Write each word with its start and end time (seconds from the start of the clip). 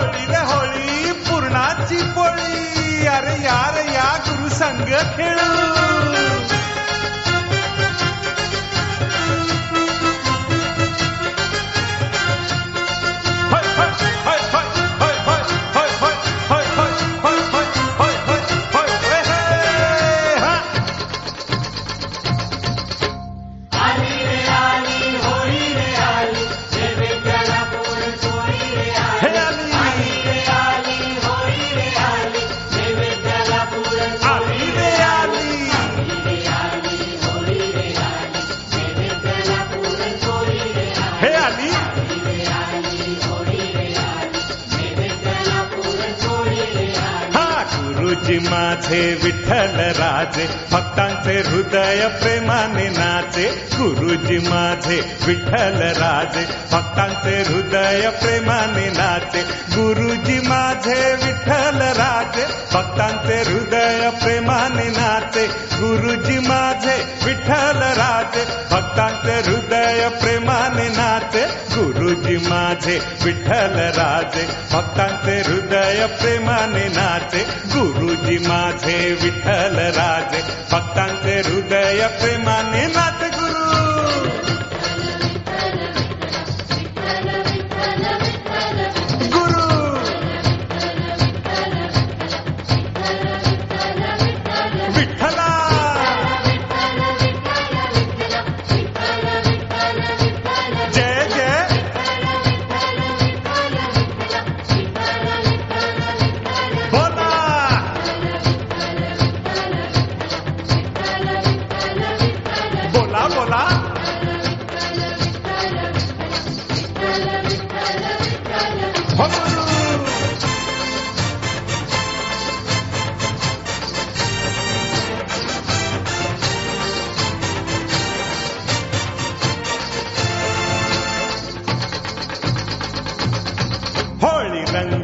होळी 0.00 0.26
रे 0.26 0.42
होळी 0.44 1.12
पूर्णाची 1.12 2.02
पोळी. 2.02 3.06
अरे 3.06 3.34
यार 3.42 3.76
या 3.92 4.08
गुरु 4.28 4.48
संग 4.48 4.92
खेळू. 5.16 6.59
तुझी 48.20 48.38
माझे 48.38 49.20
विठ्ठल 49.24 49.80
राजे 49.80 50.48
भक्तांचे 50.72 51.50
हृदय 51.50 52.08
प्रेमाने 52.22 52.88
नाचे. 52.88 53.44
गुरुजी 53.50 54.38
माझे 54.38 55.16
विठ्ठल 55.26 55.80
राजे 55.80 56.44
भक्तांचे 56.72 57.52
हृदय 57.52 58.10
प्रेमाने 58.22 58.86
नाचे. 58.90 59.42
गुरुजी 59.76 60.40
माझे 60.48 61.14
विठ्ठल 61.14 61.80
राजे 61.80 62.44
भक्तांचे 62.74 63.50
हृदय 63.50 64.10
प्रेमाने 64.22 64.84
नाचे. 64.84 65.46
गुरुजी 65.72 66.38
माझे 66.38 67.04
विठ्ठल 67.24 67.39
राजे 67.52 68.44
भक्तांचे 68.70 69.50
हृदय 69.50 70.08
प्रेमाने 70.08 70.88
नाचे. 70.88 71.44
गुरुजी 71.46 72.36
माझे 72.36 73.02
विठ्ठल 73.24 73.78
राजे 73.98 74.48
भक्तांचे 74.72 75.40
हृदय 75.40 76.06
प्रेमाने 76.06 76.88
नाचे. 76.88 77.46
गुरुजी 77.66 78.38
माझे 78.38 79.18
विठ्ठल 79.22 79.78
राजे 79.78 80.42
भक्तांचे 80.72 81.40
हृदय 81.40 82.06
प्रेमाने 82.06 82.86
नाचे 82.86 83.29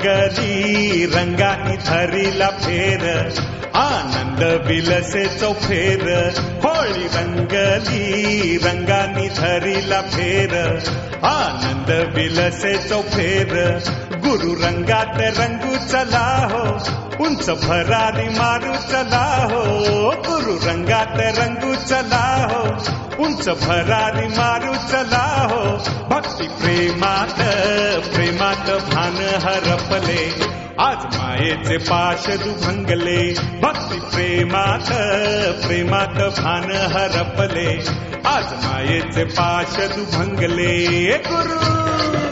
होळी 0.07 1.07
रंगानी 1.07 1.77
धरीला 1.77 2.51
फेर. 2.51 3.31
आनंद 3.75 4.67
विलसे 4.67 5.27
चौफेर 5.27 6.31
होळी 6.65 7.07
रंगली 7.15 8.59
रंगानी 8.65 9.29
धरीला 9.29 10.01
फेर. 10.01 10.79
आनंद 11.23 12.17
विलसे 12.17 12.77
चौफेर 12.77 13.79
गुरु 14.13 14.55
रंगात 14.55 15.21
रंगू 15.21 15.77
चला 15.77 16.49
हो. 16.51 17.06
उंच 17.21 17.51
भरारी 17.51 18.29
मारू 18.29 18.75
चला 18.75 19.25
हो 19.45 19.61
गुरु 20.27 20.55
रंगात 20.57 21.15
रंगू 21.17 21.75
चला 21.75 22.47
हो. 22.47 22.63
उंच 23.25 23.49
भरारी 23.49 24.27
मारू 24.27 24.75
चला 24.75 25.49
हो 25.53 25.63
भक्ती 26.09 26.49
प्रेमात 26.49 27.35
प्रेमात 28.15 28.71
भान 28.71 29.17
हरपले. 29.45 30.31
आज 30.81 30.99
मायेचे 31.17 31.79
पाश 31.79 32.27
दुभंगले 32.27 33.33
भक्ती 33.61 34.01
प्रेमात 34.01 34.89
प्रेमात 35.67 36.19
भान 36.41 36.71
हरपले. 36.73 37.71
आज 38.29 38.53
मायेचे 38.65 39.25
पाश 39.25 39.77
दुभंगले 39.77 41.09
गुरु 41.19 42.26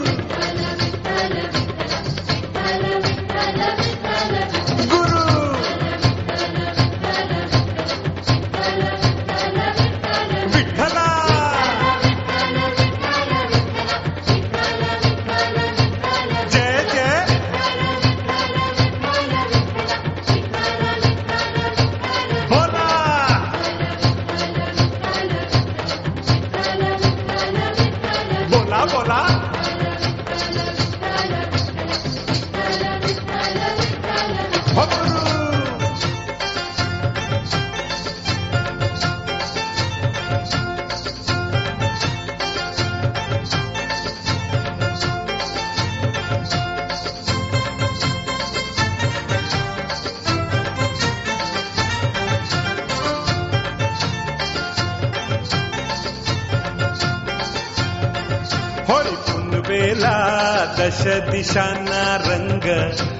पुनवेला 59.85 60.65
दश 60.79 61.01
दिशांना 61.07 62.15
रंग. 62.15 62.61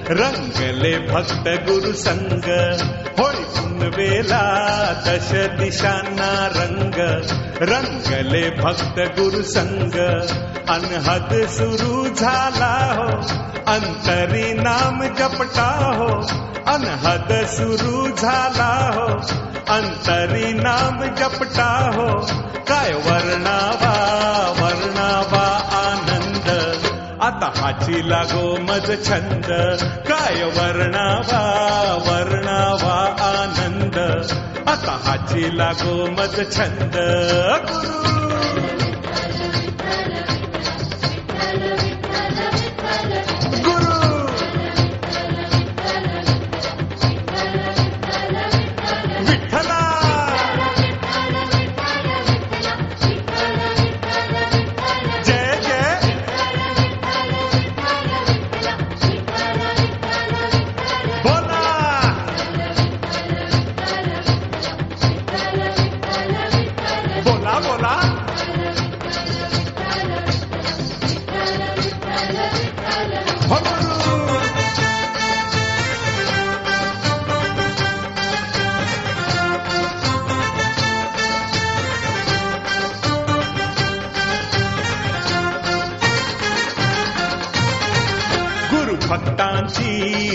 रंगले 0.08 0.98
भक्त 0.98 1.70
गुरु 1.70 1.92
संग. 1.92 2.44
होय 3.20 3.34
पुनवेला 3.34 4.42
दश 5.06 5.30
दिशांना 5.32 6.46
रंग. 6.46 6.94
रंगले 7.62 8.50
भक्त 8.50 9.20
गुरु 9.20 9.42
संग. 9.42 9.92
अनहद 10.68 11.48
सुरू 11.48 12.14
झाला 12.14 12.94
हो. 12.94 13.22
अंतरी 13.72 14.54
नाम 14.54 15.02
जपटा 15.02 15.94
हो. 15.96 16.26
अनहद 16.72 17.46
सुरू 17.46 18.16
झाला 18.16 18.90
हो. 18.94 19.06
अंतरी 19.74 20.52
नाम 20.52 21.04
जपटा 21.14 21.90
हो. 21.94 22.26
काय 22.68 22.92
वर्णावा 22.92 23.96
वर्णा 24.62 25.05
हाची 27.66 28.10
लागो 28.10 28.56
मज 28.60 29.08
छंद. 29.08 29.46
काय 30.08 30.44
वर्णावा 30.44 31.42
वर्णावा 32.06 32.98
आनंद. 33.20 33.98
आता 34.68 35.00
हाची 35.04 35.58
लागो 35.58 36.06
मज 36.06 36.56
छंद. 36.56 36.96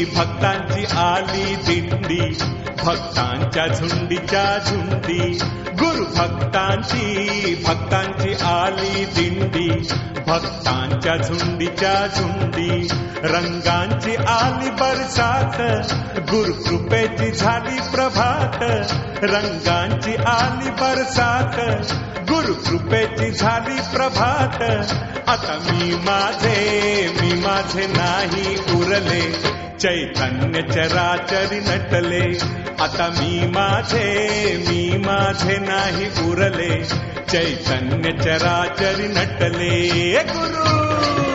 भक्तांची 0.06 0.86
आली 0.86 1.56
दिंडी 1.56 2.38
भक्तांच्या 2.86 3.68
झुंडीच्या 3.68 4.57
झुंडी. 4.57 5.39
गुरु 5.71 6.06
भक्तांची 6.06 7.63
भक्तांची 7.68 8.33
आली 8.33 9.06
दिंडी 9.06 9.69
भक्तांच्या 10.27 11.18
झुंडीच्या 11.18 12.07
झुंडी. 12.07 12.88
रंगांची 13.24 14.15
आली 14.15 14.69
बरसात 14.69 15.62
गुरु 16.19 16.53
कृपेची 16.53 17.31
झाली 17.31 17.80
प्रभात. 17.80 18.63
रंगांची 19.24 20.15
आली 20.15 20.69
बरसात 20.69 21.59
गुरु 22.19 22.53
कृपेची 22.53 23.31
झाली 23.31 23.81
प्रभात. 23.95 24.62
आता 25.30 25.57
मी 25.71 25.95
माझे 25.95 27.09
मी 27.21 27.33
माझे 27.33 27.88
नाही 27.88 28.56
उरले. 28.75 29.61
चैतन्य 29.81 30.62
चराचरी 30.62 31.60
नटले. 31.60 32.38
आता 32.83 33.07
मी 33.07 33.48
माझे 33.48 34.06
मी 34.68 34.98
माझे 34.98 35.57
नाही 35.57 36.31
उरले. 36.31 36.83
चैतन्य 37.30 38.24
चराचरी 38.24 39.07
नटले 39.07 40.24
गुरु! 40.24 41.31